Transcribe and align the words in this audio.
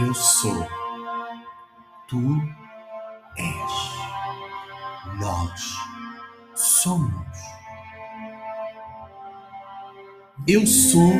Eu 0.00 0.14
sou. 0.14 0.66
Tu 2.08 2.42
és. 3.36 4.00
Nós 5.20 5.76
somos. 6.54 7.38
Eu 10.48 10.66
sou 10.66 11.12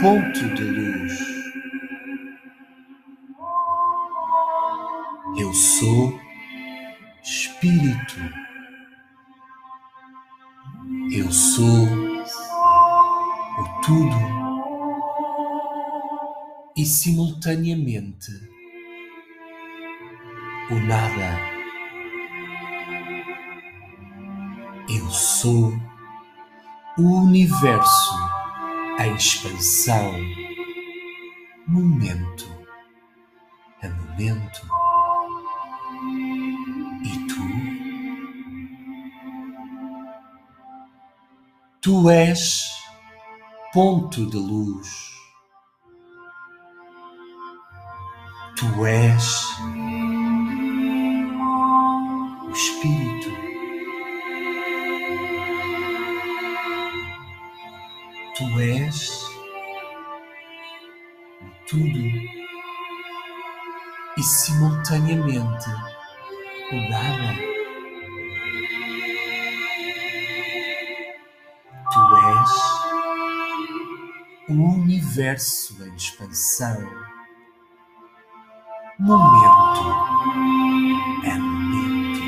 ponto 0.00 0.54
de 0.54 0.62
luz. 0.62 1.18
Eu 5.40 5.52
sou 5.52 6.20
espírito. 7.22 8.20
Eu 11.10 11.32
sou 11.32 11.84
o 13.58 13.80
tudo 13.82 14.37
e 16.78 16.86
simultaneamente 16.86 18.30
o 20.70 20.74
nada. 20.86 21.40
Eu 24.88 25.10
sou 25.10 25.72
o 26.96 27.02
universo 27.02 28.14
em 29.00 29.12
expansão, 29.16 30.12
momento 31.66 32.48
a 33.82 33.88
momento. 33.88 34.62
E 37.04 37.26
tu? 37.26 37.42
Tu 41.80 42.08
és 42.08 42.70
ponto 43.72 44.30
de 44.30 44.36
luz 44.36 45.17
Tu 48.58 48.86
és 48.86 49.24
o 52.42 52.50
Espírito. 52.50 53.30
Tu 58.36 58.60
és 58.60 58.98
tudo 61.68 62.02
e 64.16 64.22
simultaneamente 64.24 65.70
o 66.72 66.76
nada. 66.90 67.30
Tu 71.92 72.02
és 72.42 72.52
o 74.48 74.52
universo 74.52 75.80
em 75.84 75.94
expansão 75.94 77.07
momento 78.98 79.80
é 81.24 81.38
momento. 81.38 82.18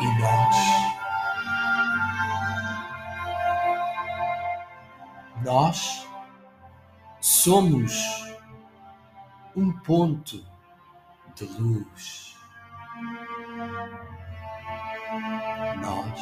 E 0.00 0.06
nós, 0.20 0.56
nós 5.42 6.08
somos 7.20 7.92
um 9.56 9.72
ponto 9.72 10.51
de 11.34 11.44
luz. 11.58 12.36
Nós 15.80 16.20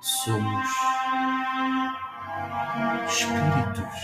somos 0.00 0.68
espíritos. 3.08 3.94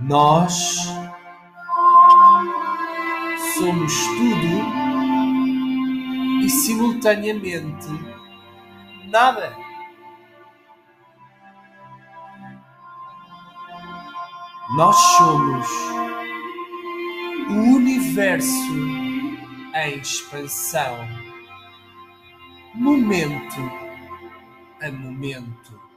Nós 0.00 0.88
somos 3.54 4.06
tudo 4.06 4.52
e 6.44 6.50
simultaneamente 6.50 7.88
nada. 9.08 9.61
Nós 14.70 14.96
somos 14.96 15.68
o 17.50 17.74
universo 17.76 18.72
em 19.74 19.98
expansão, 19.98 20.96
momento 22.74 23.60
a 24.80 24.90
momento. 24.90 25.91